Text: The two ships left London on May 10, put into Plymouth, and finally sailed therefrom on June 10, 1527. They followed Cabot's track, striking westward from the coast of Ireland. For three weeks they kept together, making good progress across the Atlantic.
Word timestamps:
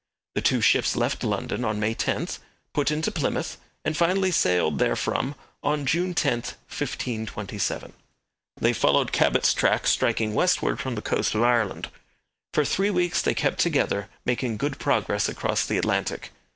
The 0.33 0.41
two 0.41 0.61
ships 0.61 0.95
left 0.95 1.23
London 1.23 1.63
on 1.63 1.79
May 1.79 1.93
10, 1.93 2.27
put 2.73 2.89
into 2.89 3.11
Plymouth, 3.11 3.59
and 3.85 3.95
finally 3.95 4.31
sailed 4.31 4.79
therefrom 4.79 5.35
on 5.61 5.85
June 5.85 6.15
10, 6.15 6.33
1527. 6.39 7.93
They 8.59 8.73
followed 8.73 9.11
Cabot's 9.11 9.53
track, 9.53 9.85
striking 9.85 10.33
westward 10.33 10.79
from 10.79 10.95
the 10.95 11.03
coast 11.03 11.35
of 11.35 11.43
Ireland. 11.43 11.89
For 12.51 12.65
three 12.65 12.89
weeks 12.89 13.21
they 13.21 13.35
kept 13.35 13.59
together, 13.59 14.09
making 14.25 14.57
good 14.57 14.79
progress 14.79 15.29
across 15.29 15.67
the 15.67 15.77
Atlantic. 15.77 16.31